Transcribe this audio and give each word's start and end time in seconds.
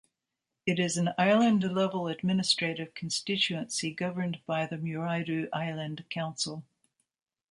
It 0.65 0.79
is 0.79 0.97
an 0.97 1.09
island-level 1.19 2.07
administrative 2.07 2.95
constituency 2.95 3.93
governed 3.93 4.39
by 4.47 4.65
the 4.65 4.77
Muraidhoo 4.77 5.47
Island 5.53 6.05
Council. 6.09 6.63